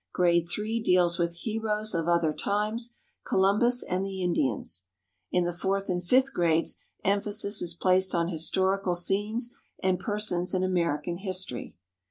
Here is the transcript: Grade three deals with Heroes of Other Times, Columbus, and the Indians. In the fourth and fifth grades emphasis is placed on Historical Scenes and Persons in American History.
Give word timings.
Grade 0.13 0.49
three 0.49 0.81
deals 0.81 1.19
with 1.19 1.41
Heroes 1.41 1.93
of 1.93 2.07
Other 2.07 2.33
Times, 2.33 2.97
Columbus, 3.23 3.83
and 3.83 4.03
the 4.03 4.23
Indians. 4.23 4.85
In 5.31 5.43
the 5.43 5.53
fourth 5.53 5.89
and 5.89 6.03
fifth 6.03 6.33
grades 6.33 6.79
emphasis 7.03 7.61
is 7.61 7.75
placed 7.75 8.15
on 8.15 8.29
Historical 8.29 8.95
Scenes 8.95 9.55
and 9.83 9.99
Persons 9.99 10.55
in 10.55 10.63
American 10.63 11.17
History. 11.17 11.75